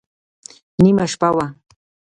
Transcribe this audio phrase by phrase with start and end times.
[0.83, 1.45] نیمه شپه وه.